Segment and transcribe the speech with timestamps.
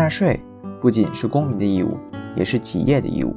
[0.00, 0.42] 纳税
[0.80, 1.98] 不仅是公民的义务，
[2.34, 3.36] 也是企业的义务。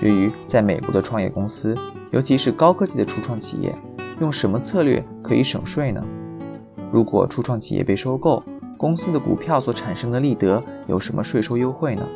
[0.00, 1.76] 对于在美国的创业公司，
[2.12, 3.76] 尤其是高科技的初创企业，
[4.20, 6.00] 用什么策略可以省税呢？
[6.92, 8.40] 如果初创企业被收购，
[8.78, 12.06] 公司的股票所产生的利得有什么税收优惠呢？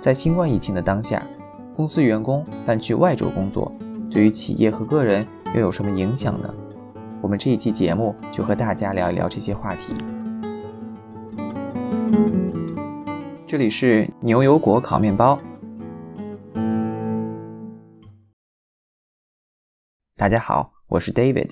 [0.00, 1.26] 在新冠疫情的当下，
[1.74, 3.70] 公司员工搬去外州工作，
[4.10, 6.48] 对于企业和个人又有什么影响呢？
[7.20, 9.92] 我们这一期节目就和大家聊一聊这些话题。
[13.46, 15.38] 这里是牛油果烤面包。
[20.16, 21.50] 大家好，我是 David。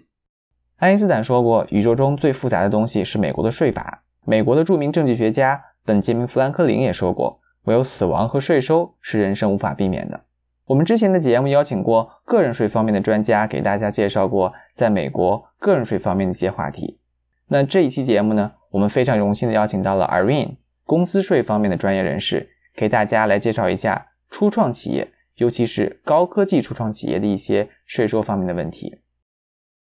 [0.76, 4.04] 爱因斯坦说过，宇宙中最复杂的东西是美国的税法。
[4.24, 10.24] 美国的著名政治学家本杰明·富兰克林也说过，唯有死亡和税收是人生无法避免的。
[10.66, 17.00] 我们之前的节目邀请过个人税方面的专家，给大家介绍过在美国个人税方面的一些话题。
[17.48, 28.98] 那这一期节目呢，我们非常荣幸的邀请到了 Irene，公司税方面的专业人士，给大家来介绍一下初创企业，尤其是高科技初创企业的一些税收方面的问题。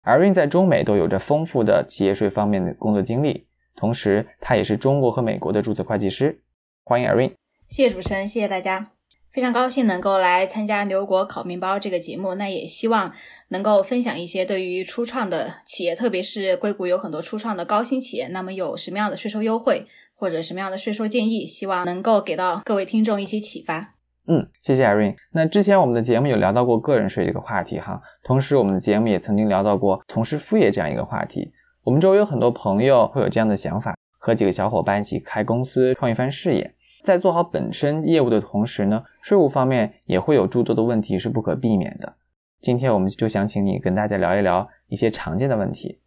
[0.03, 6.41] Irene 在中美都有着丰富的企业税方面的工作经历，同时他也是中国和美国的注册会计师。
[6.83, 7.33] 欢迎 Irene，
[7.67, 8.91] 谢谢主持人，谢谢大家，
[9.35, 12.35] 非常高兴能够来参加牛果烤面包这个节目。
[12.35, 13.11] 那也希望
[13.49, 23.95] 能够分享一些对于初创的企业，特别是硅谷有很多初创的高新企业，那么有什么样的税收优惠或者什么样的税收建议，希望能够给到各位听众一些启发。
[24.27, 25.17] 嗯，谢谢 Irene。
[25.33, 31.51] 那之前我们的节目有聊到过个人税这个话题哈，同时我们的节目也曾经聊到过从事副业这样一个话题。
[31.83, 36.73] 我们周围有很多朋友会有这样的想法，和几个小伙伴一起开公司创一番事业，
[37.05, 42.15] 在做好本身业务的同时呢，税务方面也会有诸多的问题是不可避免的。
[42.59, 45.99] 今天我们就想请你跟大家聊一聊一些常见的问题。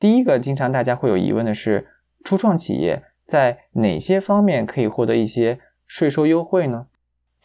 [0.00, 1.88] 第一个，经常大家会有疑问的是，
[2.24, 6.86] 初创企业在哪些方面可以获得一些税收优惠呢？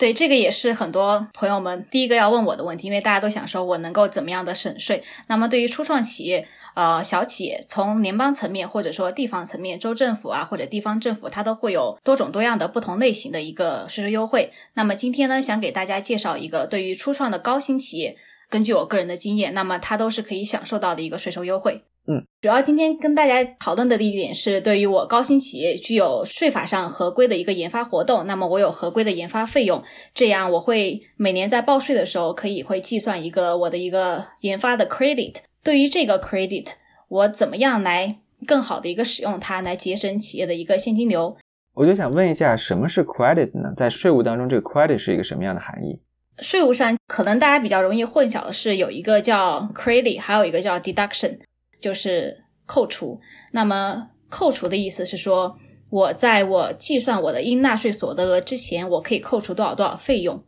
[0.02, 5.04] 对，这个也是很多朋友们第一个要问我的问题，因为大家都想说我能够怎么样的省税。
[5.28, 14.52] 那么对于初创企业、呃小企业，从联邦层面或者说地方层面，州政府啊或者地方政府，它都会有多种多样的不同类型的一个税收优惠。
[14.74, 18.18] 那么今天呢，想给大家介绍一个对于初创的高新企业，
[18.50, 21.84] 根据我个人的经验，那么它都是可以享受到的一个税收优惠。
[22.08, 29.82] 嗯，主要今天跟大家讨论的一点是，对于我高新企业具有税法上合规的一个研发活动，那么我有合规的研发费用，
[30.14, 35.36] 这样我会每年在报税的时候可以会计算一个我的一个研发的 credit。
[35.64, 36.70] 对于这个 credit，
[37.08, 41.38] 我怎么样来更好的一个使用它，来节省企业的一个现金流？
[41.76, 43.72] 我就想问一下，什么是 credit 呢？
[43.78, 46.00] 在税务当中，这个 credit 是一个什么样的含义？
[46.40, 51.38] 税务上可能大家比较容易混淆的是，有一个叫 credit，还有一个叫 deduction。
[51.82, 53.20] 就是扣除，
[53.52, 55.58] 那么扣除的意思是说，
[55.90, 60.42] 我在我计算我的应纳税所得额之前，我可以扣除多少多少费用，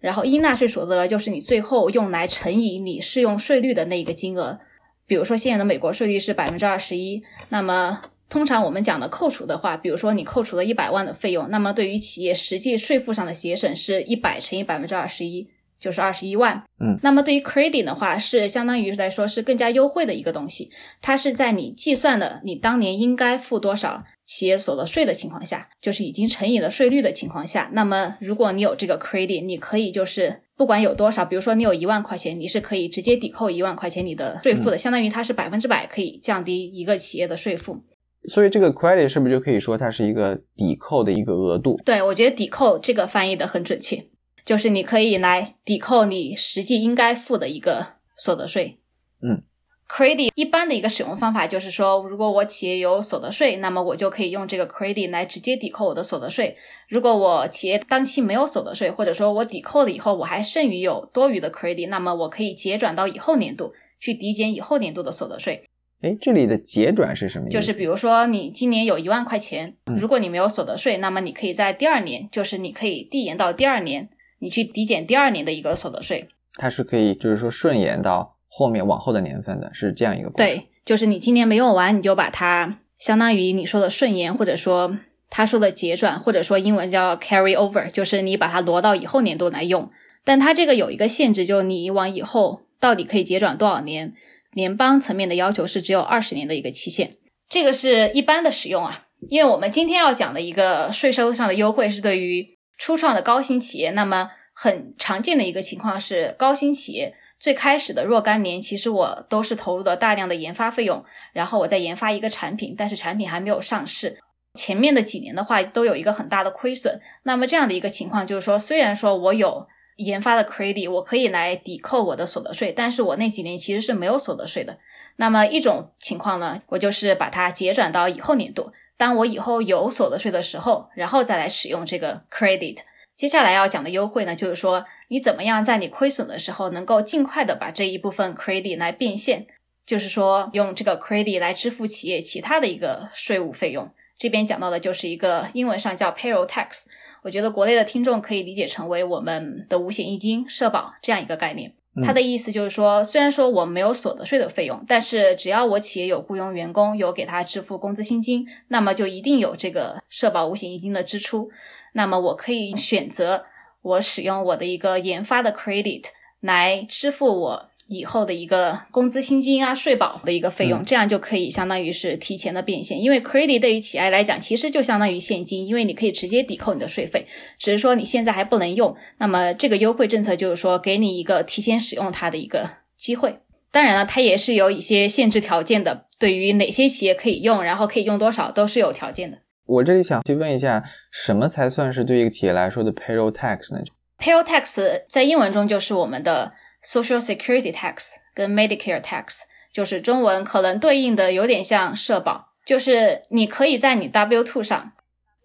[0.00, 4.58] 然后应纳税所得额就是你最后用来乘以你适用税率的那一个金额。
[5.06, 15.46] 比如说现在的美国税率是百分之二十一，那么通常我们讲的扣除的话，比如说你扣除了一百万的费用，那么对于企业实际税负上的节省是一百乘以百分之二十一。
[15.82, 20.70] 就是二十一万，嗯，那么对于 credit 的话，是相当于来说是更加优惠的一个东西。
[21.00, 37.82] 它是在你计算了你当年应该付多少企业所得税的情况下，就是已经乘以了税率的情况下，那么如果你有这个 credit，你可以就是不管有多少，比如说你有一万块钱，你是可以直接抵扣一万块钱你的税负的，相当于它是百分之百可以降低一个企业的税负。
[38.26, 41.80] 所以这个 credit 是不是就可以说它是一个抵扣的一个额度？
[41.84, 44.06] 对，我觉得抵扣这个翻译的很准确。
[44.44, 48.78] 就是你可以来抵扣你实际应该付的一个所得税。
[49.22, 49.42] 嗯
[49.88, 56.56] ，credit 一般的一个使用方法就是说，如果我企业有所得税，那么我就可以用这个 credit 来直接抵扣我的所得税。
[56.88, 65.62] 如果我企业当期没有所得税，或者说我抵扣了以后我还剩余有多余的 credit，那么我可以结转到以后年度去抵减以后年度的所得税。
[66.00, 67.54] 哎，这里的结转是什么意思？
[67.54, 74.08] 就是比如说你今年有一万块钱，如果你没有所得税，那么你可以在第二年，就是你可以递延到第二年。
[74.42, 80.28] 你去抵减第二年的一个所得税，它是可以，就是说顺延到后面往后的年份的，是这样一个。
[80.30, 84.98] 对，就是你今年没用完，你就把它相当于你说的顺延，或者说
[85.30, 89.88] 他说的结转，或者说英文叫 carry over，就是你把它挪到以后年度来用。
[90.24, 94.12] 但它这个有一个限制，就你往以后到底可以结转多少年？
[94.52, 97.16] 联邦层面的要求是只有二十年的一个期限，
[97.48, 99.04] 这个是一般的使用啊。
[99.30, 102.44] 因为我们今天要讲的一个税收上的优惠是对于。
[102.78, 114.18] 初创的高新企业，那么很常见的一个情况是，高新企业最开始的若干年，其实我都是投入了大量的研发费用，然后我在研发一个产品，但是产品还没有上市，
[114.54, 117.00] 前面的几年的话都有一个很大的亏损。
[117.22, 119.66] 那么这样的一个情况就是说，虽然说我有
[119.96, 124.78] 研发的 credit，我可以来抵扣我的所得税，但是我那几年其实是没有所得税的。
[125.16, 132.78] 那么一种情况呢，我就是把它结转到以后年度，当我以后有所得税的时候，然后再来使用这个 credit。
[133.16, 139.44] 接下来要讲的优惠呢，就是说你怎么样在你亏损的时候，能够尽快的把这一部分 credit 来变现，
[139.84, 143.90] 就是说用这个 credit 来支付企业其他的一个税务费用。
[144.16, 146.84] 这边讲到的就是一个英文上叫 payroll tax，
[147.24, 151.74] 我觉得国内的听众可以理解成为我们的五险一金、社保这样一个概念。
[152.02, 161.50] 它的意思就是说，虽然说我没有所得税的费用，但是只要我企业有雇佣员工，有给他支付工资薪金，那么就一定有这个社保五险一金的支出。
[161.92, 163.44] 那么我可以选择
[163.82, 166.04] 我使用我的一个研发的 credit
[166.40, 167.68] 来支付我。
[167.92, 173.00] 以后的一个工资薪金啊、税保的一个费用，这样就可以相当于是提前的变现。
[173.00, 177.26] 因为 credit 对于企业来讲，其实就相当于现金，因为你可以直接抵扣你的税费，
[177.58, 178.96] 只是说你现在还不能用。
[179.18, 183.38] 那么这个优惠政策就是说，给你一个提前使用它的一个机会。
[183.70, 189.38] 当然了，它也是有一些限制条件的，对于哪些企业可以用，然后可以用多少，都是有条件的。
[189.66, 193.82] 我这里想去问一下，什么才算是对一个企业来说的 payroll tax 呢
[194.18, 196.52] ？payroll tax 在英文中就是我们的。
[196.84, 199.42] Social Security Tax 跟 Medicare Tax
[199.72, 204.92] 就是中文可能对应的有点像社保，就是你可以在你 W two 上，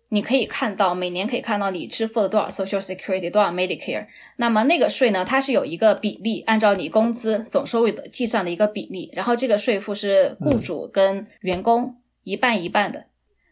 [0.10, 4.07] 你可以看到每年可以看到你支付了多少 Social Security，多少 Medicare。
[4.38, 13.06] 那么那个税呢，它是有一个比例，按照你工资总收入的计算的一个比例，然后这个税负是雇主跟员工一半一半的。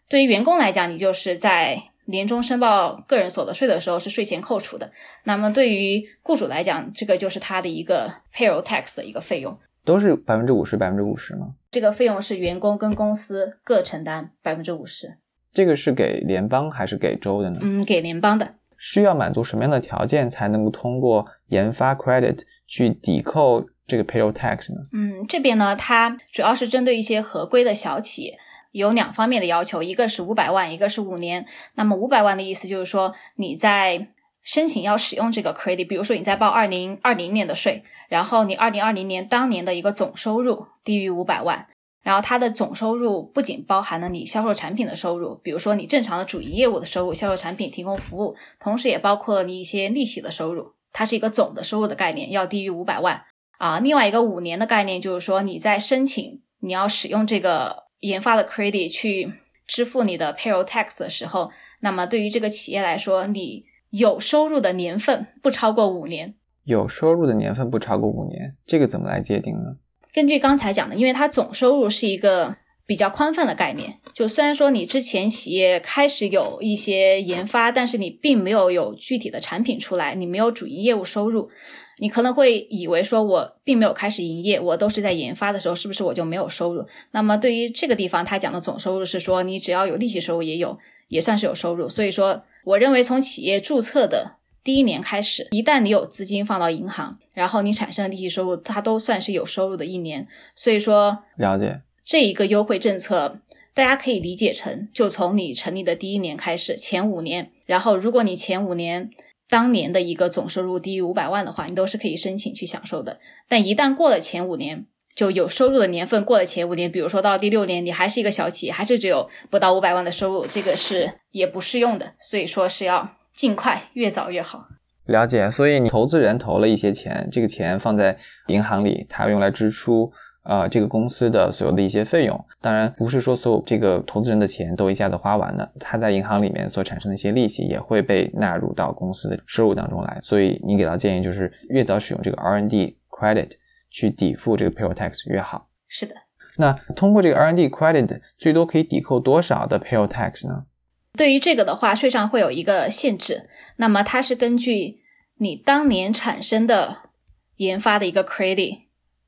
[0.10, 1.92] 对于员工来讲，你就是在。
[2.06, 4.92] 年终申报个人所得税的时候是税前扣除的，
[5.24, 11.56] 那么对于雇主来讲，这个就是他的一个 payroll tax 的一个费用，都是百分之五十，百分之五十吗？
[11.72, 15.18] 这个费用是员工跟公司各承担百分之五十。
[15.52, 17.60] 这个是给联邦还是给州的呢？
[17.62, 18.56] 嗯，给联邦的。
[18.78, 24.82] 需要满足什么样的条件才能够通过研发 credit 去抵扣这个 payroll tax 呢？
[24.92, 28.38] 嗯，这边呢，它主要是针对一些合规的小企业。
[28.76, 31.46] 有两方面的要求，一个是五百万，一个是五年。
[31.76, 34.10] 那么五百万的意思就是说，你在
[34.44, 41.66] 申请要使用这个 credit，比如说你在报二零二零年的税，然后你二零二零年当年的一个总收入低于五百万，
[42.04, 53.24] 然后它的总收入不仅包含了你销售产品的收入，比如说你正常的主营业务的收入，销售产品、提供服务，同时也包括了你一些利息的收入，它是一个总的收入的概念，要低于五百万
[53.58, 53.80] 啊。
[53.80, 57.85] 另外一个五年的概念就是说，你在申请你要使用这个。
[58.08, 59.34] 研发的 credit 去
[59.68, 66.36] 支付你的 payroll tax 的时候，那么对于这个企业来说，你有收入的年份不超过五年。
[66.66, 69.78] 有收入的年份不超过五年，这个怎么来界定呢？
[70.14, 72.56] 根据刚才讲的，因为它总收入是一个
[72.88, 81.50] 比较宽泛的概念，就虽然说你之前企业开始有一些研发，但是你并没有有具体的产品出来，你没有主营业务收入。
[81.98, 86.86] 你可能会以为说，我并没有开始营业，我都是在研发的时候，是不是我就没有收入？
[87.12, 90.78] 那么对于这个地方，他讲的总收入是说，你只要有利息收入也有，
[91.08, 91.88] 也算是有收入。
[91.88, 100.28] 所以说，我认为从企业注册的第一年开始，一旦你有资金放到银行，然后你产生的利息收入，它都算是有收入的一年。
[100.54, 103.40] 所以说，了解这一个优惠政策，
[103.74, 109.10] 大家可以理解成，就从你成立的第一年开始，前五年，然后如果你前五年。
[109.50, 113.20] 当年的一个总收入低于五百万的话，你都是可以申请去享受的。
[113.48, 114.86] 但一旦过了前五年，
[115.16, 122.14] 就有收入的年份过了前五年，比如说到第六年，你还是一个小企业，还是只有不到五百万的收入，这个是也不适用的。
[122.20, 124.66] 所以说是要尽快，越早越好。
[125.06, 125.50] 了解。
[125.52, 130.12] 所以你投资人投了一些钱，这个钱放在银行里，它用来支出。
[130.46, 140.20] 呃，这个公司的所有的一些费用，当然不是说所有这个投资人的钱都一下子花完了，他在银行里面所产生的一些利息也会被纳入到公司的收入当中来。
[140.22, 143.54] 所以你给到建议就是越早使用这个 R&D credit
[143.90, 145.68] 去抵付这个 payroll tax 越好。
[145.88, 146.16] 是的。
[146.58, 150.66] 那通过这个 R&D credit 最多可以抵扣多少的 payroll tax 呢？
[151.14, 154.96] 对于这个的话，税上会有一个限制，那么它是根据
[155.40, 157.10] 你当年产生的
[157.58, 158.85] 研发的一个 credit。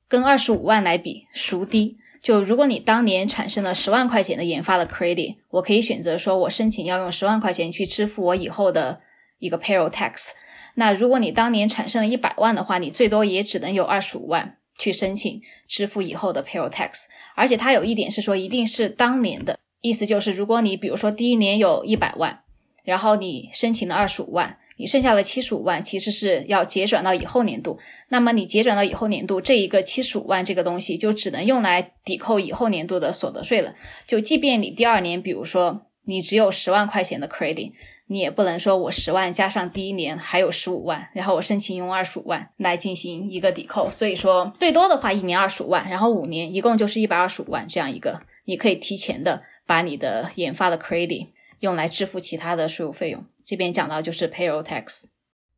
[0.08, 1.98] 跟二十五万来比，孰低？
[2.22, 9.00] 就如果你当年产生了十万块钱的研发的 credit，我可以选择说我申请要用十万块钱去支付我以后的
[9.40, 10.30] 一个 payroll tax。
[10.76, 17.06] 那如果你当年产生了一百万的话，你最多也只能有二十五万去申请支付以后的 payroll tax。
[17.36, 22.42] 而且它有一点是说，一定是当年的意思，就是如果你比如说第一年有一百万，
[22.84, 24.58] 然后你申请了二十五万。
[24.78, 27.78] 你剩下的七十五万其实是要结转到以后年度，
[28.10, 33.74] 那么你结转到以后年度这一个七十五万这个东西就只能用来抵扣以后年度的所得税了。
[34.06, 37.72] 就即便你第二年，比如说你只有十万块钱的 credit，
[38.08, 43.90] 你也不能说我十万加上第一年还有十五万，然后我申请用二十五万来进行一个抵扣。
[43.92, 51.28] 所以说最多的话一年二十五万，然后五年一共就是一百二十五万这样一个，你可以提前的把你的研发的 credit
[51.60, 53.26] 用来支付其他的税务费用。
[53.46, 55.06] 这边讲到就是 payroll tax。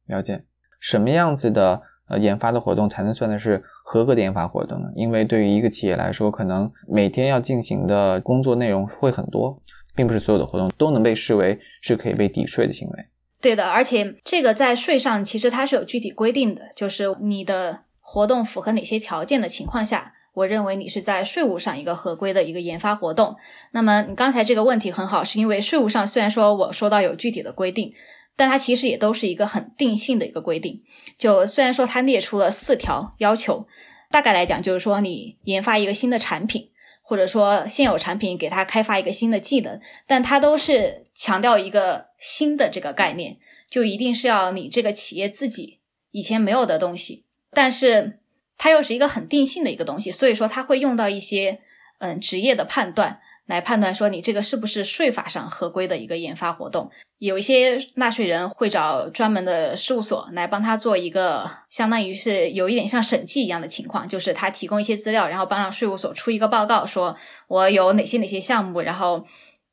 [0.08, 0.44] 了解
[0.80, 4.90] 什么样子的呃研发的活动才能算的是合格的研发活动呢？
[4.96, 9.62] 因为对于一个企业来说，可能每天要进行的工作内容会很多。
[9.96, 13.06] 并不是所有的活动都能被视为是可以被抵税的行为。
[13.42, 23.36] 对的，而且这个在税上其实它是有具体规定的，就是你的活动符合哪些条件的情况下，我认为你是在税务上一个合规的一个研发活动。
[23.72, 27.94] 那么你刚才这个问题很好，是因为税务上虽然说我说到有具体的规定，
[28.36, 30.82] 但它其实也都是一个很定性的一个规定。
[31.18, 33.68] 就虽然说它列出了四条要求，
[34.10, 36.70] 大概来讲就是说你研发一个新的产品。
[37.02, 45.80] 或者说现有产品给它开发一个新的技能，但它都是强调一个新的这个概念，就一定是要你这个企业自己
[46.12, 48.19] 以前没有的东西，但是
[48.60, 51.60] 它又是一个很定性的一个东西，所以说它会用到一些
[51.98, 53.20] 嗯职业的判断。
[53.48, 56.88] 来判断说你这个是不是税法上合规的一个研发活动，
[57.18, 69.26] 有一些纳税人会找专门的事务所来帮他做一个，相当于是有一点像审计一样的情况，就是他提供一些资料，然后帮让税务所出一个报告，说我有哪些哪些项目，然后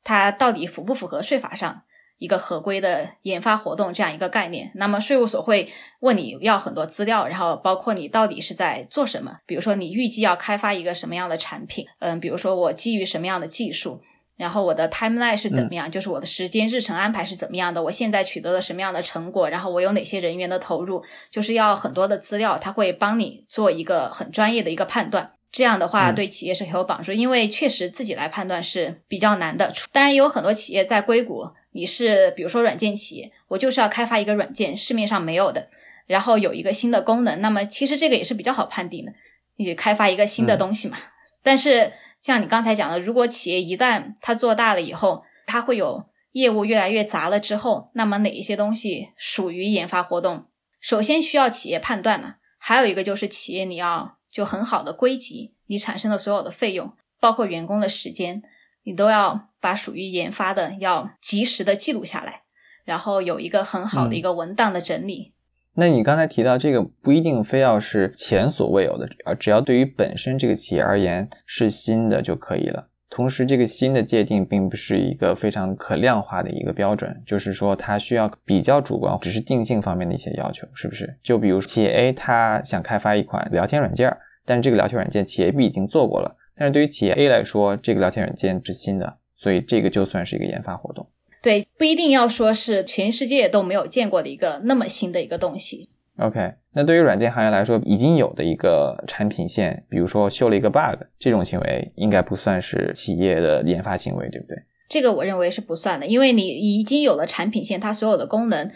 [0.03, 1.83] 他到底符不符合税法上。
[2.19, 5.69] 一个合规的研发活动这样一个概念，那么税务所会
[5.99, 14.01] 问你要很多资料，然后包括你到底是在做什么，比如说你预计要开发一个什么样的产品，嗯，比如说我基于什么样的技术，
[14.35, 31.45] 然后我的 timeline 是怎么样，就是我的时间日程安排是怎么样的，我现在取得了什么样的成果，然后我有哪些人员的投入，就是要很多的资料，他会帮你做一个很专业的一个判断，这样的话对企业是很有帮助，因为确实自己来判断是比较难的，当然也有很多企业在硅谷。
[31.77, 35.69] 你是比如说软件企业，我就是要开发一个软件，市面上没有的，
[36.07, 39.13] 然后有一个新的功能，那么其实这个也是比较好判定的，
[39.57, 40.97] 你开发一个新的东西嘛。
[41.43, 50.47] 但是像你刚才讲的，如果企业一旦它做大了以后，它会有业务越来越杂了之后，那么哪一些东西属于研发活动？
[50.81, 58.41] 首先需要企业判断呢，还有一个就是企业你要就很好的归集你产生的所有的费用，包括员工的时间。
[58.87, 62.43] 你都要把属于研发的要及时的记录下来，
[62.85, 65.33] 然后有一个很好的一个文档的整理。
[65.73, 72.87] 那你刚才提到这个不一定非要是前所未有的，啊只要对于本身这个企业而言是新的就可以了。
[73.09, 81.17] 同时，这个新的界定并不是一个非常可量化的一个标准，就是说它需要比较主观，只是定性方面的一些要求，是不是？
[81.21, 84.15] 就比如企业 A 它想开发一款聊天软件，
[84.45, 86.37] 但是这个聊天软件企业 B 已经做过了。
[86.57, 91.07] 但是对于企业 A 来说，这个聊天软件是新的，所以这个就算是一个研发活动。
[91.41, 95.89] 对，不一定要说是全世界都没有见过的一个那么新的一个东西。
[96.17, 104.57] OK，那对于软件行业来说，已经有的一个产品线，比如说修了一个 bug，这种行为应该不算是企业的研发行为，对不对？
[104.89, 108.71] 这个我认为是不算的，因为你已经有了产品线，它所有的功能。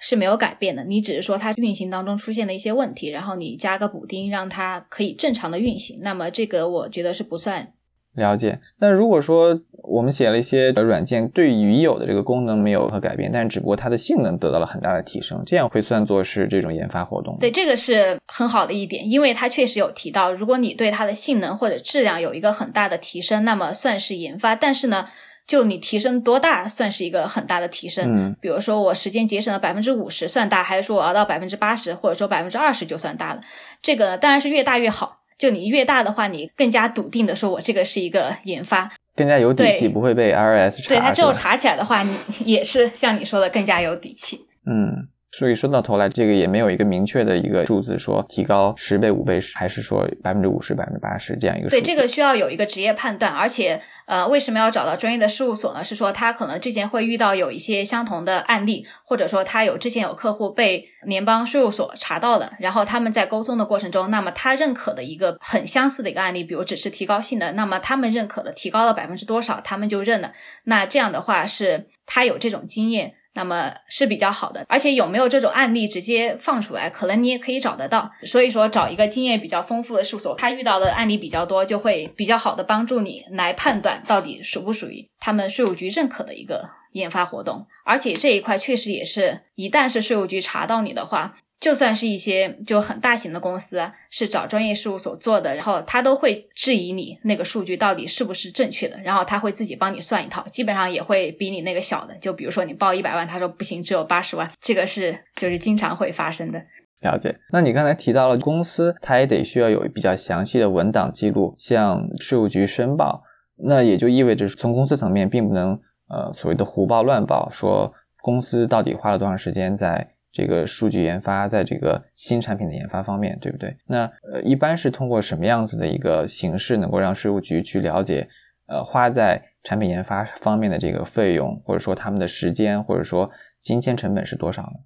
[0.00, 6.00] 是没有改变的，你只是说它运行当中出现了一些问题，然后你加个补丁，让它可以正常的运行。
[6.00, 7.74] 那么这个我觉得是不算
[8.14, 8.58] 了解。
[8.78, 17.36] 那如果说我们写了一些软件，对于已有的这个功能没有和改变，但只不过它的性能得到了很大的提升，这样会算作是这种研发活动？
[17.38, 24.56] 对，这个是很好的一点，因为它确实有提到，如果你对它的性能或者质量有一个很大的提升，那么算是研发。
[24.56, 25.06] 但是呢？
[25.50, 28.08] 就你提升多大算是一个很大的提升？
[28.14, 33.40] 嗯，比如说我时间节省了百分之五十算大，还是说我熬到百分之八十，或者说百分之二十就算大了？
[33.82, 35.22] 这个当然是越大越好。
[35.36, 40.88] 就你越大的话，你更加笃定的说我这个是一个研发，更加有底气，不会被 IRS 查。
[40.88, 42.14] 对他之后查起来的话，你
[42.44, 44.46] 也是像你说的更加有底气。
[44.66, 45.08] 嗯。
[45.32, 51.70] 所以说到头来，这个也没有一个明确的一个数字，说提高十倍、五倍，还是说百分之五十、百分之八十这样一个。
[51.70, 55.84] 对，这个需要有一个职业判断，而且呃，为什么要找到专业的事务所呢？
[55.84, 70.32] 是说他可能之前会遇到有一些相同的案例，或者说他有之前有客户被联邦税务所查到了，然后他们在沟通的过程中，那么他认可的一个很相似的一个案例，比如只是提高性能，那么他们认可的提高了百分之多少，他们就认了。
[70.64, 73.14] 那这样的话是他有这种经验。
[73.34, 78.10] 那么是比较好的，而且有没有这种案例直接放出来，可能你也可以找得到。
[78.22, 87.66] 所以说，找一个经验比较丰富的事务所，他遇到的案例比较多，就会比较好的帮助你来判断到底属不属于他们税务局认可的一个研发活动。
[87.84, 102.16] 而且这一块确实也是一旦是税务局查到你的话，就算是一些就很大型的公司是找专业事务所做的，然后他都会质疑你那个数据到底是不是正确的，然后他会自己帮你算一套，基本上也会比你那个小的。
[102.16, 106.64] 就比如说你报一百万，他说不行，只有八十万，这个是就是经常会发生的。
[107.00, 107.38] 了解。
[107.52, 113.22] 那你刚才提到了公司，它也得需要有比较详细的文档记录，向税务局申报。
[113.62, 120.14] 那也就意味着从公司层面并不能呃所谓的胡报乱报，说公司到底花了多长时间在。
[120.32, 123.76] 这个数据研发在这个新产品的研发方面，对不对？
[123.86, 128.28] 那呃，一般是通过什么样子的一个形式，能够让税务局去了解，
[128.66, 134.78] 呃，花在产品研发方面的这个费用，或者说他们的时间，或者说金钱成本是多少呢？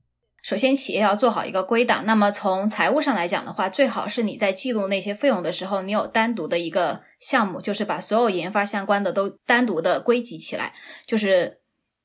[0.42, 2.06] 首先，企业要做好一个归档。
[2.06, 10.72] 那么从财务上来讲的话，最好是你在记录那些费用的时候，你有单独的一个项目，就是把所有研发相关的都单独的归集起来，
[11.06, 11.60] 就是。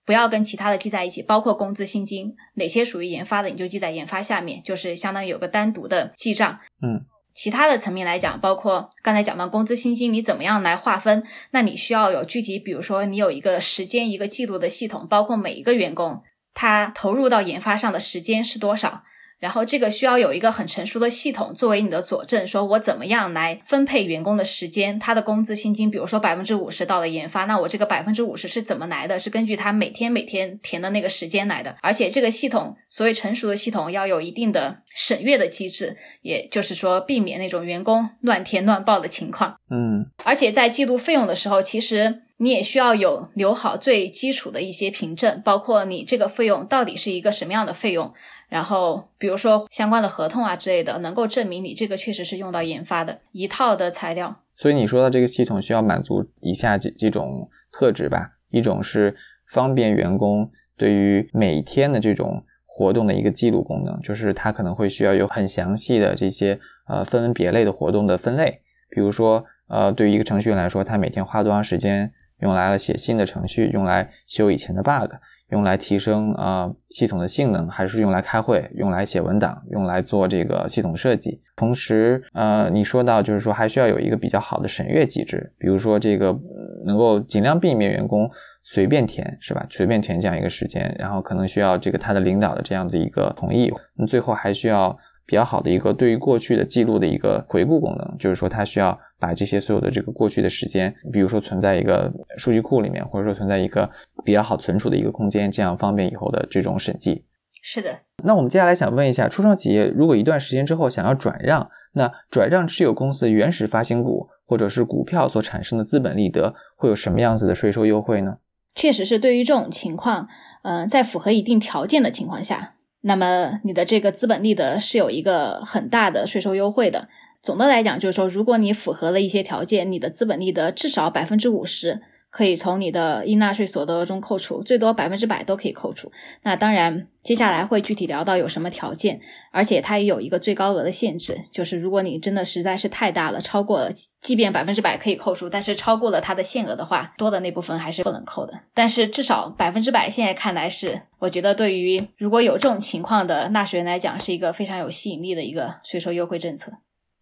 [0.09, 6.59] 不要跟其他的记在一起，包括工资薪金，哪些属于研发的，你就记在研发下面，就是相当于有个单独的记账。
[6.81, 11.23] 嗯，其他的层面来讲，包括刚才讲到工资薪金，你怎么样来划分？
[11.51, 16.23] 那你需要有具体，比如说你有一个时间一个记录的系统，包括每一个员工
[16.55, 19.03] 他投入到研发上的时间是多少。
[19.39, 29.17] 然后这个需要有一个很成熟的系统作为你的佐证，说我怎么样来分配员工的时间，他的工资薪金，比如说百分之五十到了研发，那我这个百分之五十是怎么来的？
[29.17, 31.75] 是根据他每天每天填的那个时间来的。
[31.81, 39.57] 而且这个系统，所谓成熟的系统要有一定的审阅的机制，也就是说避免那种员工乱填乱报的情况。
[39.69, 42.23] 嗯，而且在记录费用的时候，其实。
[42.41, 48.13] 你也需要有留好最基础的一些凭证，包括你这个费用到底是一个什么样的费用，
[48.47, 54.43] 然后比如说相关的合同啊之类的，能够证明你这个确实是用到研发的一套的材料。
[54.55, 58.31] 所以你说的这个系统需要满足以下几几种特质吧？
[58.49, 72.13] 一种是方便员工对于每天的这种活动的一个记录功能，就是它可能会需要有很详细的这些呃分门别类的活动的分类，比如说呃对于一个程序员来说，他每天花多长时间。
[72.39, 75.11] 用来了写新的程序，用来修以前的 bug，
[75.49, 81.39] 用来提升啊系统的性能，还是用来开会，用来写文档，用来做这个系统设计。
[81.55, 86.37] 同时，呃，你说到就是说还需要有一个比较好的审阅机制，比如说这个
[86.85, 88.29] 能够尽量避免员工
[88.63, 89.65] 随便填，是吧？
[89.69, 93.73] 随便填这样一个时间，然后可能需要这个他的领导的这样的一个同意。
[93.95, 94.97] 那最后还需要。
[95.29, 103.89] 比较好的一个对于过去的记录的一个回顾功能，就是说它需要把这些所有的这个过去的时间，比如说存在一个数据库里面，或者说存在一个
[104.23, 107.25] 比较好存储的一个空间，这样方便以后的这种审计。
[107.61, 107.99] 是的。
[108.23, 118.37] 那我们接下来想问一下，初创企业如果一段时间之后想要转让，那转让持有公司原始发行股或者是股票所产生的资本利得，会有什么样子的税收优惠呢？
[118.75, 120.29] 确实是对于这种情况，
[120.61, 122.75] 嗯，在符合一定条件的情况下。
[123.01, 127.07] 那么你的这个资本利得是有一个很大的税收优惠的。
[127.41, 132.01] 总的来讲，就是说，如果你符合了一些条件，你的资本利得至少百分之五十。
[132.31, 136.11] 可以从你的应纳税所得中扣除，最多百分之百都可以扣除。
[136.43, 139.19] 那当然，接下来会具体聊到有什么条件，
[139.51, 148.53] 而且它也有一个最高额的限制，就是如果你真的实在是太大了，超过了，即便百分之百可以扣除，但是超过了它的限额的话，多的那部分还是不能扣的。
[148.75, 156.73] 但是至少百分之百，现在看来是，我觉得对于如果有这种情况的纳税人来讲，是一个非常有吸引力的一个税收优惠政策。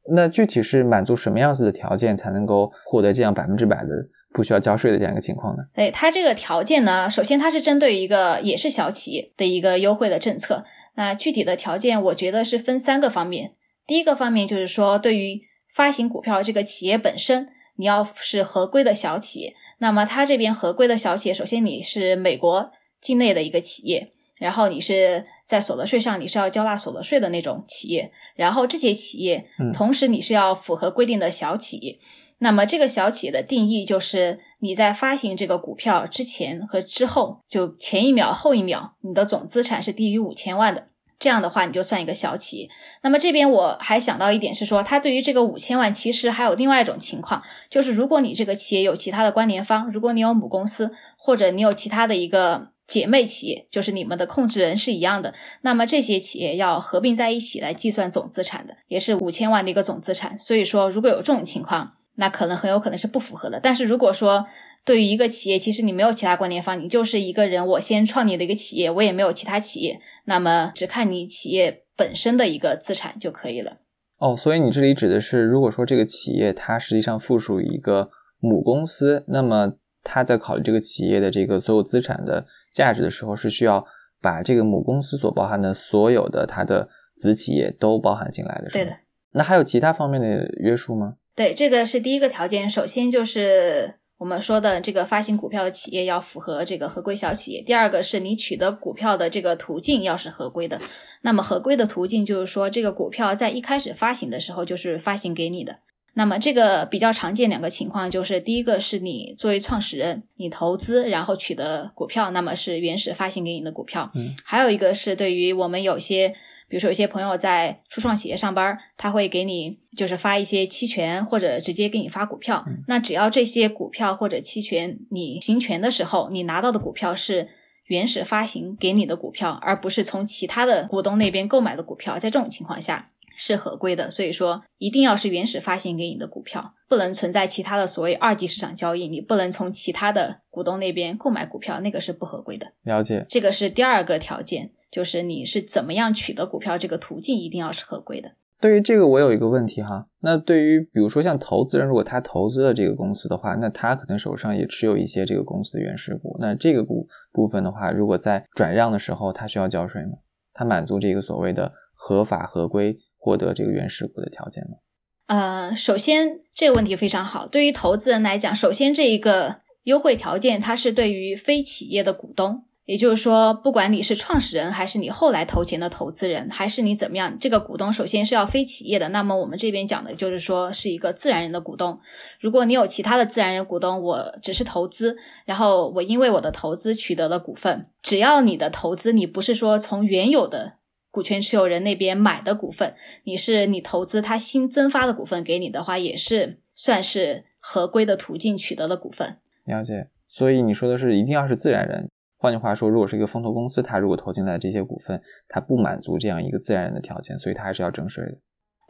[0.10, 3.90] 那具体是满足什么样子的条件才能够获得这样百分之百的
[4.34, 5.64] 不需要交税的这样一个情况呢？
[5.74, 10.64] 哎，它这个条件呢，首先它是针对一个也是小企业的一个优惠的政策。
[10.96, 13.54] 那具体的条件，我觉得是分三个方面。
[13.86, 15.42] 第一个方面就是说，对于
[15.74, 24.12] 发行股票这个企业本身，你要是合规的小企业，那么它这边合规的小企业，首先你是美国境内的一个企业。
[24.40, 31.98] 然后你是在所得税上你是要交纳所得税的那种企业，然后这些企业，同时你是要符合规定的小企业。
[32.40, 42.70] 那么这个小企业的定义就是你在发行这个股票之前和之后，就前一秒后一秒，你的总资产是低于五千万的，这样的话你就算一个小企业。
[43.02, 52.74] 那么这边我还想到一点是说，它对于这个五千万，其实还有另外一种情况，就是如果你这个企业有其他的关联方，如果你有母公司或者你有其他的一个。
[52.88, 60.40] 姐妹企业就是你们的控制人是一样的，那么这些企业要合并在一起来计算总资产的，也是五千万的一个总资产。
[60.40, 63.60] 所以说，如果有这种情况，那可能很有可能是不符合的。
[63.60, 64.46] 但是如果说
[64.86, 73.80] 对于一个企业，其实你没有其他关联方，你就是一个人，我先创立的一个企业，我也没有其他企业，那么只看你企业本身的一个资产就可以了。
[74.18, 79.74] 哦，所以你这里指的是，如果说这个企业它实际上附属于一个母公司，那么
[80.04, 82.46] 他在考虑这个企业的这个所有资产的。
[82.78, 83.84] 价值的时候是需要
[84.22, 88.96] 把这个母公司所包含的所有的它的子企业都包含进来的，是对的。
[89.32, 91.16] 那还有其他方面的约束吗？
[91.36, 92.70] 对，这个是第一个条件。
[92.70, 97.62] 首先就是我们说的这个发行股票的企业要符合这个合规小企业。
[97.64, 100.80] 第二个是你取得股票的这个途径要是合规的。
[101.22, 105.80] 那么合规的途径就是说，这个股票在一开始发行的时候就是发行给你的。
[106.18, 114.12] 那么这个比较常见两个情况，就是第一个是你作为创始人，你投资然后取得股票，那么是原始发行给你的股票。
[114.16, 116.30] 嗯，还有一个是对于我们有些，
[116.68, 122.66] 比如说有些朋友在初创企业上班，他会给你就是发一些期权或者直接给你发股票。
[122.88, 127.48] 那只要这些股票或者期权你行权的时候，你拿到的股票是
[127.86, 133.12] 原始发行给你的股票，而不是从其他的股东那边购买的股票，在这种情况下。
[133.40, 142.74] 是合规的，所以说一定要是原始发行给你的股票，不能存在其他的所谓二级市场交易，你不能从其他的股东那边购买股票，那个是不合规的。
[142.84, 148.32] 了解，这个是第二个条件，就是你是怎么样取得股票，这个途径一定要是合规的。
[148.60, 160.14] 对于这个，我有一个问题哈，那对于比如说像投资人，如果他投资了这个公司的话，那他可能手上也持有一些这个公司的原始股，那这个股部分的话，如果在转让的时候，他需要交税吗？
[160.56, 162.98] 他满足这个所谓的合法合规？
[163.28, 164.78] 获得这个原始股的条件吗？
[165.26, 167.46] 呃，首先这个问题非常好。
[167.46, 179.10] 对于投资人来讲，首先这一个优惠条件，它是对于非企业的股东，也就是说，不管你是创始人，还是你后来投钱的投资人，还是你怎么样，这个股东首先是要非企业的。
[179.10, 182.00] 那么我们这边讲的就是说，是一个自然人的股东。
[182.40, 190.77] 如果你有其他的自然人股东，我只是投资，然后我因为我的投资取得了股份，只要你的投资你不是说从原有的。
[191.18, 199.40] 股权持有人那边买的股份，你是你投资他新增发的股份给你的话，也是算是合规的途径取得的股份。
[199.66, 200.10] 了解。
[200.28, 208.38] 所以你说的是一定要是自然人，换句话说，如果是一个风投公司，他如果投进来这些股份，他不满足这样一个自然人的条件，所以他还是要征税的。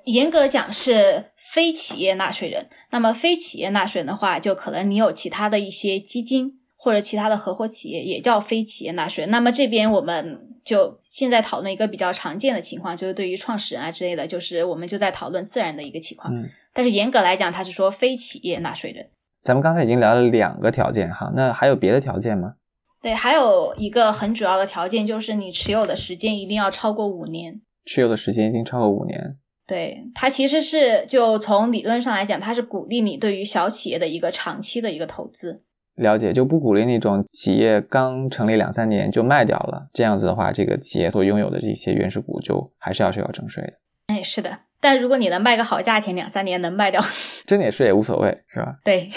[0.04, 2.68] 严格讲是非企业纳税人。
[2.92, 9.26] 那么非企业纳税人的话，就可能你有其他的一些基金或者其他的合伙企业，也叫非企业纳税。
[9.26, 10.44] 那么这边我们。
[10.68, 16.36] 就现在讨论一个比较常见的情况，就是对于创始人啊之类的，就是我们就在讨论自然的一个情况。
[16.36, 19.10] 嗯，但是严格来讲，它是说非企业纳税人。
[19.46, 22.56] 咱们刚才已经聊了两个条件哈，那还有别的条件吗？
[23.02, 27.62] 对，还有一个很主要的条件就是你持有的时间一定要超过五年。
[27.86, 29.38] 持有的时间一定超过五年。
[29.66, 35.64] 对，它其实是就从理论上来讲，它是鼓励你对于小企业的一个长期的一个投资。
[35.98, 43.74] 了解就不鼓励那种企业刚成立两三年就卖掉了，这样子的话，这个企业所拥有的这些原始股就还是要需要征税的。
[44.08, 47.02] 哎，是的，但如果你能卖个好价钱，两三年能卖掉，
[47.46, 48.78] 征点税也无所谓，是吧？
[48.84, 49.10] 对。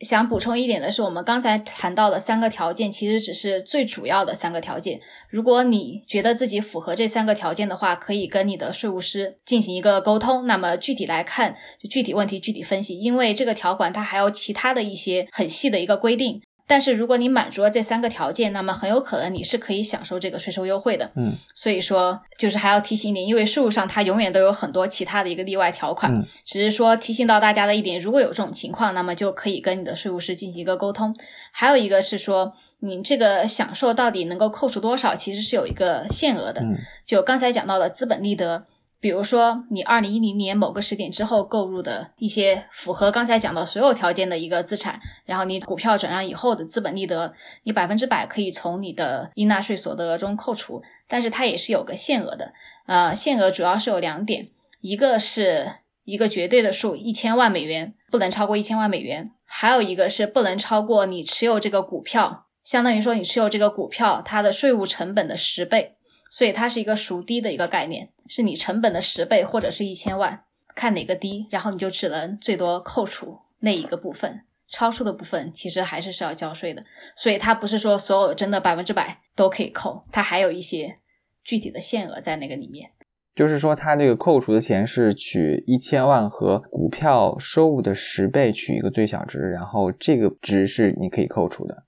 [0.00, 5.00] 想补充一点的是，我们刚才谈到的三个条件，其实只是最主要的三个条件。
[5.28, 10.46] 如果你觉得自己符合这三个条件的话，可以跟你的税务师进行一个沟通。
[10.46, 16.42] 那么具体来看，就具体问题具体分析，因为这个条款它还有其他的一些很细的一个规定。
[16.66, 21.10] 但是如果你满足了这三个条件，那么很有可能你是可以享受这个税收优惠的。
[21.14, 26.10] 嗯，所以说就是还要提醒你，因为税务上它永远都有很多其他的一个例外条款。
[26.12, 31.14] 嗯，只是说提醒到大家的一点，如果有这种情况，那么就可以跟你的税务师进行一个沟通。
[31.52, 36.62] 还有一个是说，你这个享受到底能够扣除多少，其实是有一个限额的。
[36.62, 38.64] 嗯，就刚才讲到的资本利得。
[39.04, 52.54] 比如说，你二零一零年某个时点之后购入的一些符合刚才讲的所有条件的一个资产，然后你股票转让以后的资本利得，你百分之百可以从你的应纳税所得额中扣除，但是它也是有个限额的。
[52.86, 54.48] 呃，限额主要是有两点，
[54.80, 55.70] 一个是
[56.04, 65.98] 一个绝对的数，一千万美元，不能超过一千万美元；还有一个是不能超过你持有这个股票，相当于说你持有这个股票它的税务成本的十倍。
[66.30, 76.84] 所以它是一个孰低的一个概念，是你成本的十倍或者是一千万，看哪个低，然后你就只能最多扣除那一个部分，超出的部分其实还是是要交税的。
[77.14, 80.98] 所以它不是说所有真的百分之百都可以扣，它还有一些
[81.42, 82.90] 具体的限额在那个里面。
[83.34, 91.82] 就是说，它这个扣除的钱是取一千万和股票收入的十倍取一个最小值，然后这个值是你可以扣除的。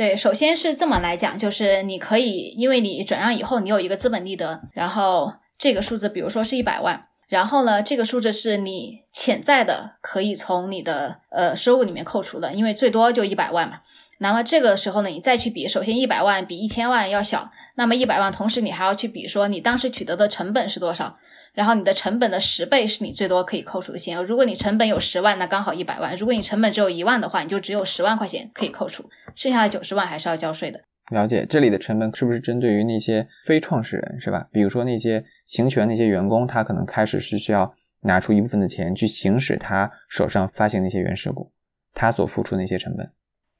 [0.00, 13.80] 对，首先是这么来讲，就是你可以，因为你转让以后，你有一个资本利得，然后这个数字，比如说是一百万，然后呢，这个数字是你潜在的可以从你的呃收入里面扣除的，因为最多就一百万嘛。
[14.22, 21.10] 那么这个时候呢，你再去比，首先一百万比一千万要小，那么一百万同时你还要去比说你当时取得的成本是多少，
[21.54, 24.22] 然后你的成本的十倍是你最多可以扣除的限额。
[24.22, 30.78] 如果你成本有十万，那刚好一百万；如果你成本只有一万的话，你就只有十万块钱可以扣除，剩下的九十万还是要交税的。
[31.10, 34.46] 了解，这里的成本是不是针对于那些非创始人，是吧？
[34.52, 41.50] 比如说那些行权那些员工，他可能开始是需要拿出一部分的钱去行使他手上发行那些原始股，
[41.94, 43.10] 他所付出那些成本。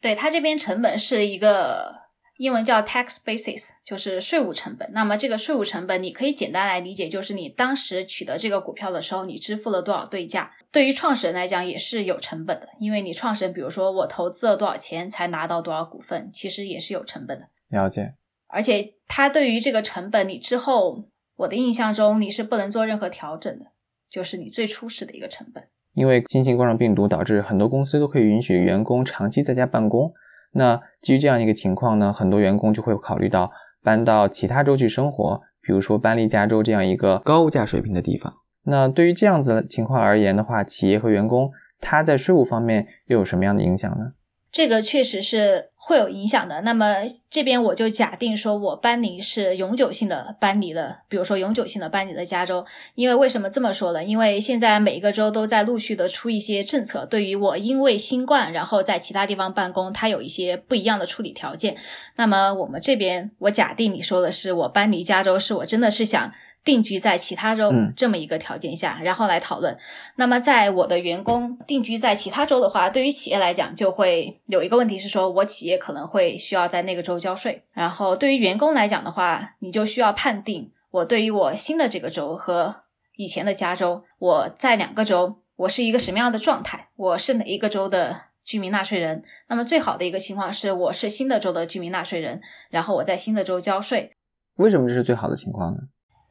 [0.00, 2.00] 对它这边成本是一个。
[2.40, 4.90] 英文叫 tax basis，就是税务成本。
[4.94, 10.50] 那么这个税务成本，你可以简单来理解，就是你当时取得这个股票的时候，你支付了多少对价。
[10.72, 17.48] 对于创始人来讲，也是有成本的，因为你创始人，比如说我投资了多少钱才拿到多少股份，其实也是有成本的。
[17.68, 18.14] 了解。
[18.46, 21.04] 而且他对于这个成本，你之后，
[21.36, 23.66] 我的印象中你是不能做任何调整的，
[24.08, 25.68] 就是你最初始的一个成本。
[25.94, 30.12] 因为新型冠状病毒导致很多公司都可以允许员工长期在家办公。
[30.52, 33.50] 那基于这样一个情况呢，很多员工就会考虑到
[33.82, 38.32] 搬到其他州去生活，比如说搬离加州这样一个高物价水平的地方。
[38.64, 41.50] 那对于这样子的情况而言的话，企业和员工
[41.80, 44.12] 他在税务方面又有什么样的影响呢？
[44.52, 46.62] 这个确实是会有影响的。
[46.62, 46.96] 那么
[47.30, 52.66] 这边我就假定说，我搬离是永久性的搬离了，比如说永久性的搬离了加州。
[52.96, 54.02] 因为为什么这么说呢？
[54.02, 61.76] 因为现在每一个州都在陆续的出一些政策，对于我因为新冠然后在其他地方办公，它有一些不一样的处理条件。
[62.16, 66.32] 那么我们这边，我假定你说的是我搬离加州，是我真的是想。
[66.62, 69.76] 定居在其他州这么一个条件下，然后来讨论。
[70.16, 77.64] 那么，在我的员工定居在其他州的话，对于企业来讲，就会有一个问题是说，我企业可能会需要在那个州交税。
[77.72, 82.82] 然后，对于员工来讲的话，你就需要判定我对于我新的这个州和
[83.16, 89.22] 以前的加州，我在两个州我是一个什么样的状态，我是哪一个州的居民纳税人。
[89.48, 94.12] 那么，最好的一个情况是我是新的州的居民纳税人，然后我在新的州交税。
[94.56, 95.78] 为什么这是最好的情况呢？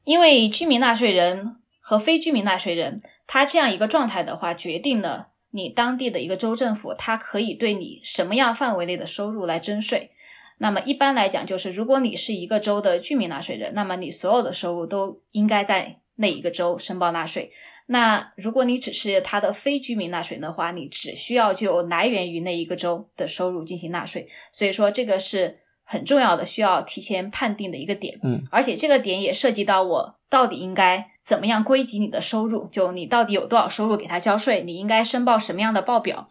[0.10, 10.10] 因为居民纳税人和非居民纳税人，他这样一个状态的话，决定了你当地的一个州政府，它可以对你什么样范围内的收入来征税。
[10.58, 17.52] 那么一般来讲，就是如果你是一个州的居民纳税人，那么你所有的收入都应该在那一个州申报纳税。
[17.86, 24.26] 那如果你只是他的非居民纳税人的话，你只需要就来源于那一个州的收入进行纳税。
[24.52, 25.60] 所以说，这个是。
[25.92, 36.30] 很重要的需要提前判定的一个点，嗯，而且这个点也涉及到我到底应该怎么样归集你的收入，就你到底有多少收入给他交税，你应该申报什么样的报表，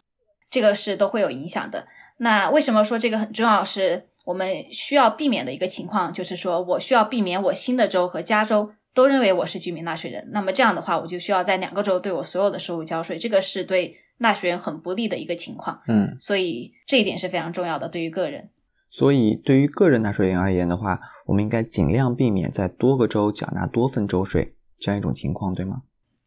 [0.49, 1.85] 这个是都会有影响的。
[2.19, 3.61] 那为什么说这个很重要？
[3.61, 18.49] 是我们需要避免的一个情况，就是说我需要避免我新的州和加州都认为我是居民纳税人，那么这样的话，我就需要在两个州对我所有的收入交税，这个是对纳税人很不利的一个情况，嗯，所以这一点是非常重要的，对于个人。
[18.89, 25.83] 所以，对于个人纳税人而言的话，我们应该尽量避免在多个州缴纳多份州税这样一种情况，对吗？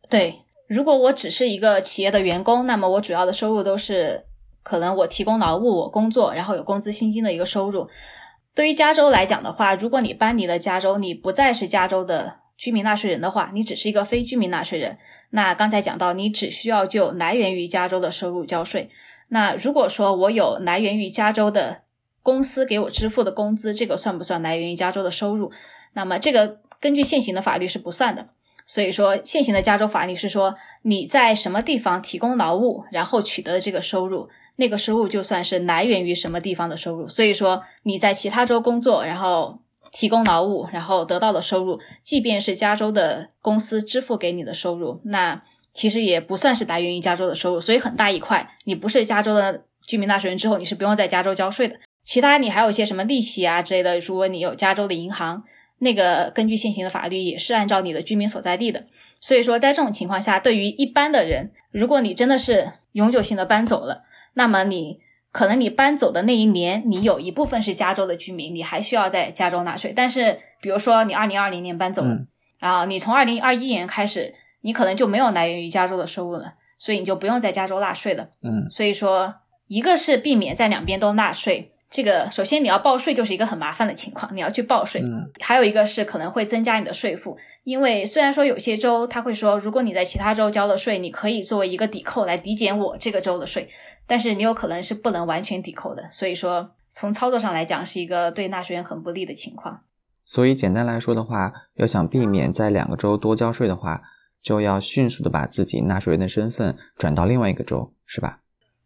[0.09, 0.37] 对，
[0.68, 4.25] 如果我只是一个企业的员工，那么我主要的收入都是
[4.62, 7.88] 可能我提供劳务、我工作，然后有工资薪金的一个收入。
[8.55, 14.98] 对于加州来讲的话，如果你搬离了加州，你不再是加州的居民纳税人的话，你只是一个非居民纳税人。
[15.31, 18.88] 那刚才讲到，你只需要就来源于加州的收入交税。
[19.29, 21.82] 那如果说我有来源于加州的
[22.22, 25.50] 公司给我支付的工资，这个算不算来源于加州的收入？
[25.94, 28.28] 那么这个根据现行的法律是不算的。
[28.64, 37.08] 所以说，现行的加州法律是说，你在什么地方提供劳务，然后取得的这个收入，那个收入就算是来源于什么地方的收入。
[37.08, 39.58] 所以说，你在其他州工作，然后
[39.90, 45.42] 提供劳务，然后得到的收入，即便是加州的公司支付给你的收入，那
[45.74, 47.61] 其实也不算是来源于加州的收入。
[47.61, 51.76] 所以很大一块，你不是加州的居民纳税人之后，你是不用在加州交税的。
[52.05, 55.43] 其他你还有一些什么利息啊之类的，如果你有加州的银行，
[55.79, 58.85] 那个根据现行的法律也是按照你的居民所在地的。
[59.21, 64.03] 所以说，在这种情况下，对于一般的人，如果你真的是永久性的搬走了，
[64.35, 69.93] 那么你可能你搬走的那一年，你有一部分是加州的居民，你还需要在加州纳税。
[69.95, 72.27] 但是，比如说你二零二零年搬走了，
[72.61, 78.29] 啊，你从二零二一年开始，你可能就没有来源于加州的收入了，所以你就不用在加州纳税了。
[78.43, 79.37] 嗯，所以说，
[79.69, 81.71] 一个是避免在两边都纳税。
[81.92, 85.02] 这个首先你要报税就是一个很麻烦的情况，你要去报税。
[85.02, 93.68] 嗯，还有一个是可能会增加你的税负，因为虽然说有些州他会说，如果你在其他州交了税，你可以作为一个抵扣来抵减我这个州的税，
[94.07, 96.09] 但是你有可能是不能完全抵扣的。
[96.11, 99.83] 所以说从操作上来讲，是一个对纳税人很不利的情况。
[100.24, 104.00] 所以简单来说的话，要想避免在两个州多交税的话，
[104.40, 108.38] 就要迅速的把自己纳税人的身份转到另外一个州，是吧？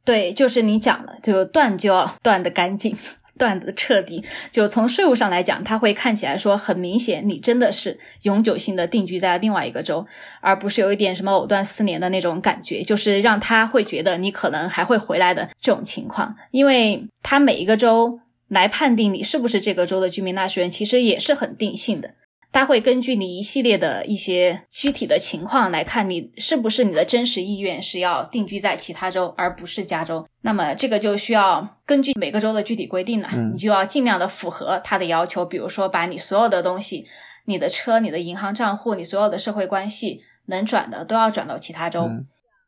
[0.06, 2.96] 对，就是你讲的，就断就要 断的干净，
[3.36, 4.24] 断的彻底。
[4.52, 10.06] 就从税务上来讲，它会看起来说很明显，你真的是永久性的定居在另外一个州，
[10.40, 16.36] 而不是有一点什么藕断丝连的那种感觉，就是让他会觉得你可能还会回来的这种情况。
[16.52, 22.12] 因为他每一个州来判定你是不是这个州的居民纳税人，其实也是很定性的。
[22.56, 30.26] 它会根据你一系列的一些具体的情况来看，你是不是你的真实意愿是要定居在其他州，而不是加州。
[30.40, 35.44] 那么这个就需要根据每个州的具体规定了，你就要尽量的符合他的要求。
[35.44, 37.04] 比如说，把你所有的东西，
[37.44, 42.08] 你的车、你的银行账户、你所有的社会关系能转的都要转到其他州，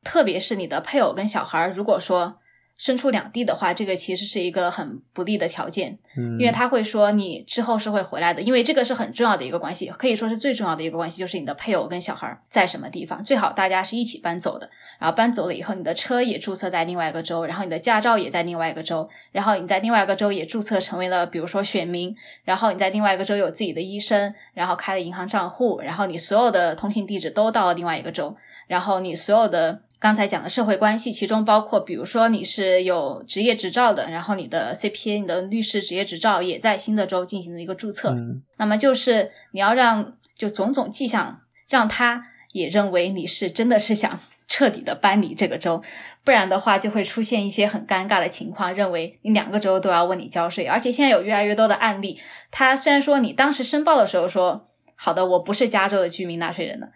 [0.05, 2.37] 特别是你的配偶跟小孩，如果说。
[2.79, 22.15] 身处两地的话，这个其实是一个很不利的条件，嗯，因为他会说你之后是会回来的，因为这个是很重要的一个关系，可以说是最重要的一个关系，就是你的配偶跟小孩在什么地方，最好大家是一起搬走的，然后搬走了以后，你的车也注册在另外一个州，然后你的驾照也在另外一个州，然后你在另外一个州也注册成为了比如说选民，
[22.45, 28.37] 然后你在另外一个州有自己的医生，然后开了银行账户，然后你所有的通信地址都到了另外一个州，
[28.69, 29.83] 然后你所有的。
[30.01, 38.17] 刚才讲的社会关系，其中包括，比如说你是有职业执照的，然后你的 CPA、你的律师职业执照也在新的州进行了一个注册。
[38.59, 45.83] 那么就是你要让就种种迹象让他也认为你是真的是想 彻底的搬离这个州，
[46.25, 50.65] 不然的话就会出现一些很尴尬的情况，认为你两个州都要问你交税。
[50.65, 52.19] 而且现在有越来越多的案例，
[52.51, 56.91] 他虽然说你当时申报的时候说好的，我不是加州的居民纳税人的。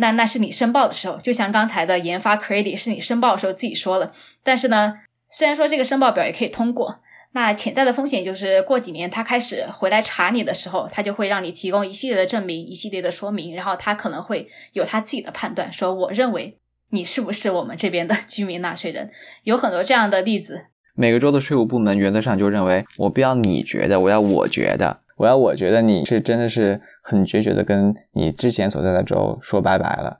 [0.00, 4.10] 那那是你申报的时候，就像刚才的研发 credit 是你申报的时候自己说了。
[4.42, 4.94] 但是呢，
[5.30, 7.00] 虽然说这个申报表也可以通过，
[7.32, 16.58] 那潜在的风险就是过几年他开始回来查你的时候，他就会让你提供一系列的证明、一系列的说明，然后他可能会有他自己的判断，说我认为
[16.90, 19.10] 你是不是我们这边的居民纳税人。
[19.44, 20.66] 有很多这样的例子。
[20.94, 25.00] 每个州的税务部门原则上就认为，我不要你觉得，我要我觉得。
[25.20, 30.16] 我要我觉得你是真的是很决绝的跟你之前所在的州说拜拜了，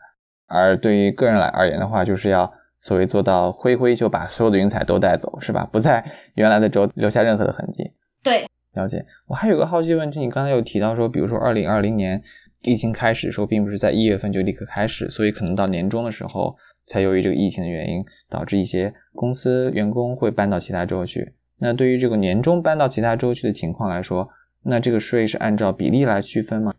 [0.46, 5.66] 而对于个人来而言的话，就是要所谓做到挥挥就把所有的云彩都带走，是吧？
[5.72, 7.92] 不在原来的州留下任何的痕迹。
[8.22, 9.06] 对，了解。
[9.26, 12.22] 我还有个好奇问题，你刚才有提到说，比如说二零二零年
[12.64, 16.54] 疫情开始的时候，并不是在一月份就立刻开始，所以可能到年终的时候，
[16.86, 21.32] 才由于这个疫情的原因，导致一些公司员工会搬到其他州去。
[21.58, 24.28] 那对于这个年终搬到其他州去的情况来说，
[24.64, 26.74] 那这个税是按照比例来区分吗？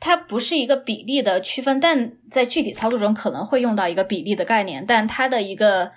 [0.00, 4.84] 它不是一个比例的区分，但在具体操作中可能会用到一个比例的概念。
[4.86, 5.92] 但它的一个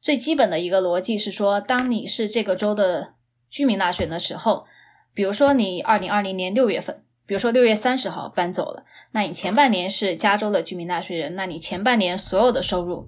[0.00, 3.12] 最基本的一个逻辑是说，当你是这个州的
[3.50, 4.64] 居民纳税人的时候，
[5.12, 13.06] 比如说你二零二零年六月份，比如说六月三十号搬走了，那你前半年是加州的居民纳税人，那你前半年所有的收入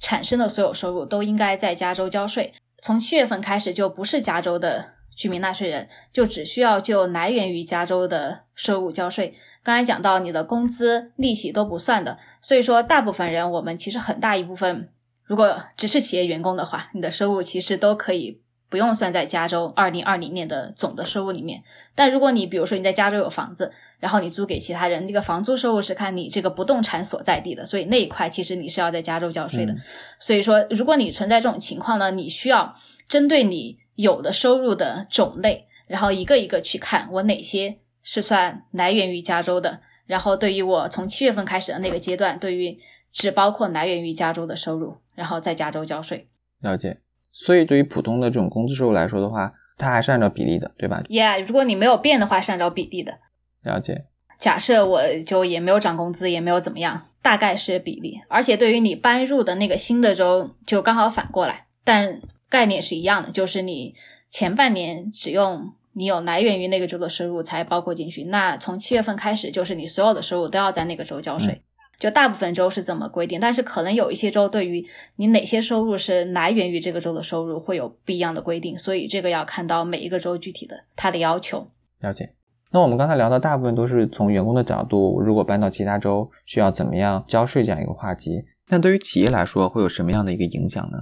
[0.00, 2.54] 产生的所有收入都应该在加州交税。
[2.82, 4.93] 从七月份开始就不是加州的。
[5.16, 9.34] 居民纳税人就只需要就来源于加州的收入交税。
[9.62, 14.88] 刚才讲到你的工资、利息都不算的，所以说大部分人，我们其实很大一部分，
[15.24, 21.62] 如果只是企业员工的话，你的收入其实都可以不用算在加州二零二零年的总的收入里面。
[21.94, 29.74] 但如果你比如说你在加州有房子，然后你租给其他人，这个房租收入是看你这个不动产所在地的，所以那一块其实你是要在加州交税的。
[30.18, 32.74] 所以说，如果你存在这种情况呢，你需要
[33.08, 33.78] 针对你。
[33.96, 39.80] 有的收入的种类，然后一个一个去看，我哪些是算来源于加州的。
[40.06, 42.78] 然后对于我从七月份开始的那个阶段，对于
[43.12, 46.28] 只包括来源于加州的收入，然后在加州交税。
[46.60, 46.98] 了解。
[47.32, 53.18] 所以对于普通的这种工资收入来说的话，它还是按照比例的，对吧？Yeah，如果你没有变的话，是按照比例的。
[53.62, 54.04] 了解。
[54.38, 58.20] 假设我就也没有涨工资，也没有怎么样，大概是比例。
[58.28, 62.20] 而且对于你搬入的那个新的州，就刚好反过来，但。
[62.48, 63.94] 概念是一样的，就是你
[64.30, 68.24] 前半年只用你有来源于那个州的收入才包括进去。
[68.24, 71.62] 那从七月份开始，就是你所有的收入都要在那个州交税。
[72.00, 81.68] 就大部分州是这么规定，但是可能有一些州对于你哪些收入是来源于这个州的收入会有不一样的规定，所以这个要看到每一个州具体的它的要求。
[82.00, 82.34] 了解。
[82.72, 88.42] 那我们刚才聊到大部分都是从员工的角度，如果搬到其他州需要怎么样交税这样一个话题。
[88.68, 90.98] 那对于企业来说会有什么样的一个影响呢？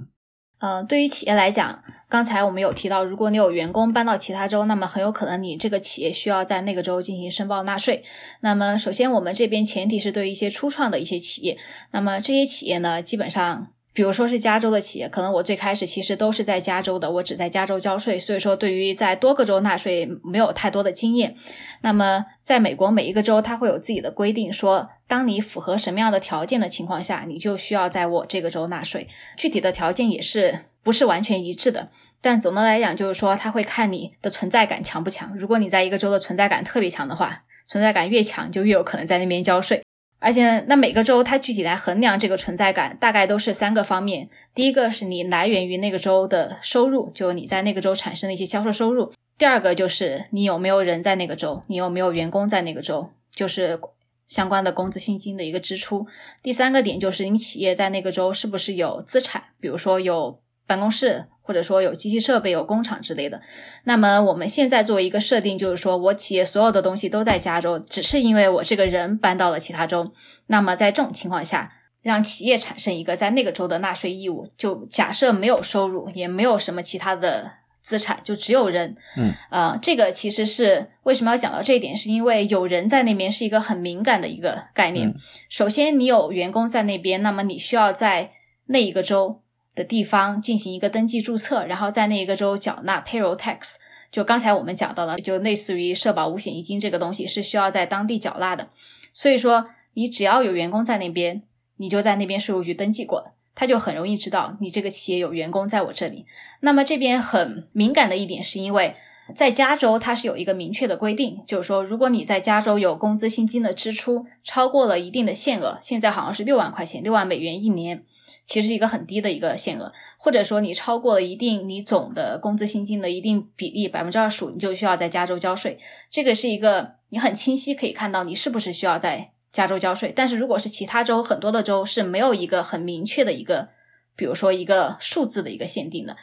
[0.62, 8.04] 嗯，对于企业来讲，刚才我们有提到，如果你有员工搬到其他州，那么很有可能你这个企业需要在那个州进行申报纳税。
[8.42, 11.58] 那么，首先我们这边前提是对一些初创的一些企业，
[11.90, 13.66] 那么这些企业呢，基本上。
[13.94, 21.34] 比如说是加州的企业，可能我最开始其实都是在加州的，我只在加州交税，所以说对于在多个州纳税没有太多的经验。
[21.82, 29.06] 那么在美国每一个州它会有自己的规定，说当你符合什么样的条件的情况下，你就需要在我这个州纳税。
[29.36, 31.90] 具体的条件也是不是完全一致的，
[32.22, 35.36] 但总的来讲就是说他会看你的存在感强不强。
[35.36, 39.82] 如果你在一个州的存在感特别强的话，存在感越强就越有可能在那边交税。
[40.24, 44.28] 而且，那每个州它具体来衡量这个存在感，大概都是三个方面。
[44.54, 53.80] 第一个是你来源于那个州的收入，就你在那个州产生的一些销售收入；第二个就是你有没有人在那个州，你有没有员工在那个州，就是
[54.28, 56.06] 相关的工资薪金的一个支出。
[56.40, 60.38] 第三个点就是你企业在那个州是不是有资产，比如说有
[60.72, 63.38] 办公室，或者说有机器设备、有工厂之类的。
[63.84, 70.12] 那么我们现在作为一个设定，就是说我企业所有的东西都在加州，只是因为我这个人搬到了其他州。
[70.46, 71.70] 那么在这种情况下，
[72.00, 77.52] 让企业产生一个在那个州的纳税义务，就假设没有收入，也没有什么其他的。
[77.82, 85.12] 资产就只有人，嗯，啊，这个其实是为什么要讲到这一点，是因为有人在那边是一个很敏感的一个概念。
[85.48, 88.30] 首先，你有员工在那边，那么你需要在
[88.66, 89.42] 那一个州
[89.74, 93.74] 的地方进行一个登记注册，然后在那一个州缴纳 payroll tax。
[94.10, 98.68] 就刚才我们讲到了，就类似于社保五险一金这个东西是需要在当地缴纳的。
[99.12, 101.42] 所以说，你只要有员工在那边，
[101.78, 103.34] 你就在那边税务局登记过了。
[103.54, 106.24] 他就很容易知道你这个企业有员工在我这里。
[106.60, 108.94] 那么这边很敏感的一点，是因为
[109.34, 118.02] 在加州它是有一个明确的规定，就是说如果你在加州有工资薪金的支出超过了一定的限额，现在好像是六万块钱，六万美元一年，
[118.46, 119.92] 其实是一个很低的一个限额。
[120.16, 125.78] 或者说你超过了一定你总的工资薪金的一定比例百分之二十五，你就需要在加州交税。
[126.10, 129.32] 这个是一个你很清晰可以看到你是不是需要在。
[129.52, 133.68] 加州交税，但是如果是其他州，很多的州是没有一个很明确的一个，
[134.16, 136.16] 比如说一个数字的一个限定的，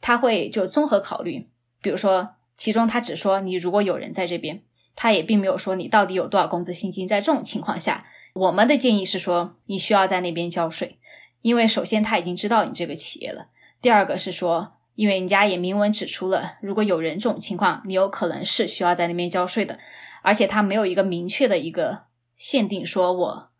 [0.00, 1.50] 他会就综合考虑，
[1.82, 4.62] 比如说其中他只说你如果有人在这边，
[4.96, 10.98] 他也并没有说你到底有多少工资薪金，在这种情况下，我们的建议是说你需要在那边交税，
[11.42, 13.46] 因为首先他已经知道你这个企业了，
[13.80, 19.78] 第二个是说，因为人家也明文指出了，如果有人这种情况，你有可能是需要在那边交税的，
[20.22, 22.10] 而且他没有一个明确的一个。
[22.36, 23.50] 限定说，我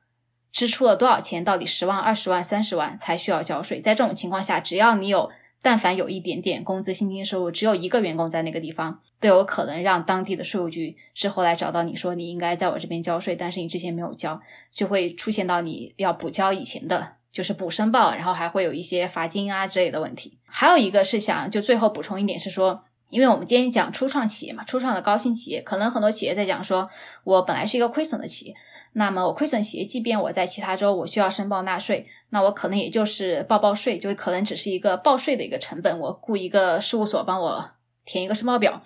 [0.50, 1.44] 支出了多少钱？
[1.44, 3.78] 到底十万、二十万、三十万才需要交税？
[3.78, 14.40] 在这种情况下，只要你有，但凡有一点点工资薪金收入，只有一个员工在那个地方，都有可能让当地的税务局之后来找到你说，你应该在我这边交税，但是你之前没有交，
[14.72, 20.38] 就会出现到你要补交以前的，就是补申报，然后还会有一些罚金啊之类的问题。
[20.46, 22.84] 还有一个是想就最后补充一点是说。
[23.10, 26.88] 因为我们今天讲初创企业嘛，初创的高新企业，可能很多企业在讲说，
[27.24, 28.54] 我本来是一个亏损的企业，
[28.92, 37.72] 那么我亏损企业，即便我在其他州我需要申报纳税，那我可能也就是报报税，就可能只是一个报税的一个成本，我雇一个事务所帮我
[38.04, 38.80] 填一个申报表，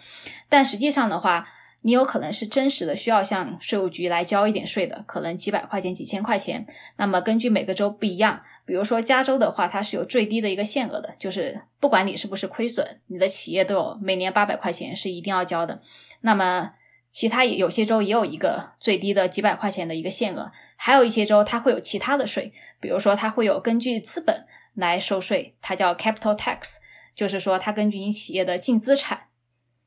[0.49, 1.47] 但实际上的话。
[1.87, 6.67] 你有可能是真实的需要向税务局来交一点税的，可能几百块钱、几千块钱。
[6.97, 15.83] 那么根据每个州不一样，比如说加州的话，它是有最低的一个限额的，就是不管你是不是亏损，你的企业都有每年八百块钱是一定要交的。
[16.23, 16.73] 那么
[17.13, 26.77] 其他也有些州也有一个最低的几百块钱的一个限额，还有一些州它会有其他的税，比如说它会有根据资本来收税，它叫 capital tax，
[27.15, 29.27] 就是说它根据你企业的净资产。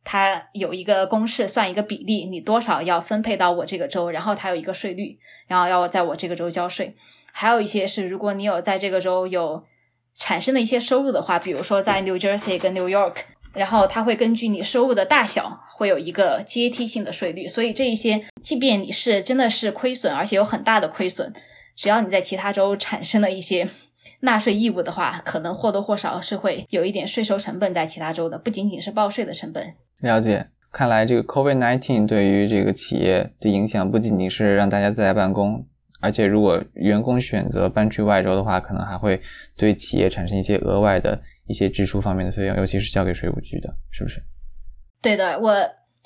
[0.10, 6.96] 它有一个公式，算一个比例，你多少要分配到我这个州，然后它有一个税率，然后要在我这个州交税。
[7.34, 9.66] 还有一些是，如果你有在这个州有
[10.14, 13.16] 产生的一些收入的话，比如说在 New Jersey 跟 New York，
[13.54, 17.46] 然后它会根据你收入的大小，会有一个阶梯性的税率。
[17.46, 21.34] 所以这一些，即便你是真的是亏损，而且有很大的亏损，
[21.76, 23.68] 只要你在其他州产生了一些
[24.22, 29.74] 纳税义务的话，可能或多或少是会有一点税收成本在其他州的，不仅仅是报税的成本。
[30.00, 35.66] 了解，看来这个 COVID-19 对于这个企业的影响不仅仅是让大家在家办公，
[36.02, 39.22] 而且如果员工选择搬去外州的话，可能还会
[39.56, 44.22] 对企业产生一些额外的一些支出方面的费用，尤其是交给税务局的，是不是？
[45.02, 45.54] 对的，我。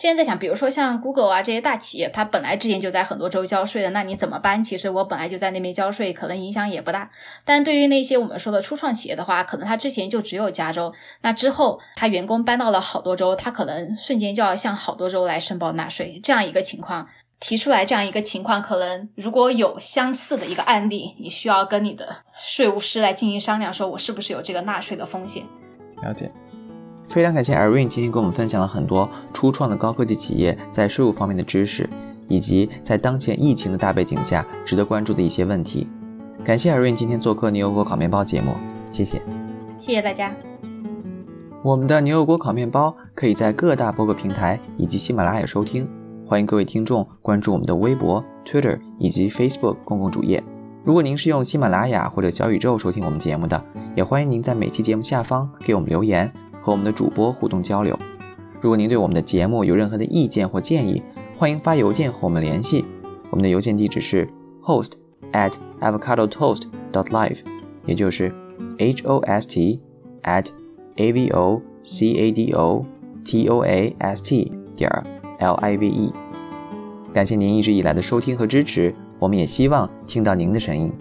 [0.02, 4.64] 现在在想，比如说像 Google 啊这些大企业，它本来之前就在很多州交税的，那你怎么搬？
[4.64, 7.08] 其实我本来就在那边交税，可能影响也不大。
[7.46, 10.92] 但对于那些我们说的初创企业的话，可能他之前就只有加州，
[11.22, 17.08] 那之后他员工搬到了好多州，他可能瞬间就要向好多州来申报纳税，这样一个情况
[17.40, 22.08] 提出来，这样一个情况，可能如果有相似的一个案例，你需要跟你的
[22.44, 25.44] 税务师来进行商量，说我是不是有这个纳税的风险？
[26.02, 26.32] 了解。
[27.12, 31.90] 非常感谢 Irene 今天跟我们分享了很多初创的高科技企业在税务方面的知识，
[32.30, 35.90] 以及在当前疫情的大背景下值得关注的一些问题。
[36.42, 38.56] 感谢 Irene 今天做客牛油果烤面包节目，
[38.92, 39.22] 谢谢。
[39.78, 40.34] 谢谢大家。
[41.62, 45.86] 我们的牛油果烤面包可以在各大播客平台以及喜马拉雅收听，
[46.26, 50.42] 欢迎各位听众关注我们的微博、Twitter 以及 Facebook 公共主页。
[50.86, 53.62] 如果您是用喜马拉雅或者小宇宙收听我们节目的，
[53.98, 56.32] 也欢迎您在每期节目下方给我们留言。
[56.62, 57.98] 和我们的主播互动交流。
[58.62, 61.02] 如果您对我们的节目有任何的意见或建议，
[61.38, 62.86] 欢迎发邮件和我们联系。
[63.32, 64.28] 我们的邮件地址是
[64.62, 64.92] host
[65.32, 67.40] at avocado toast dot live，
[67.86, 68.32] 也就是
[68.78, 69.82] h o s t
[70.24, 70.48] at
[70.98, 72.86] a v o c a d o
[73.26, 74.90] t o a s t 点
[75.40, 76.14] l i v e。
[77.12, 80.94] 感谢您一直以来的收听和支持，我们也希望听到您的声音。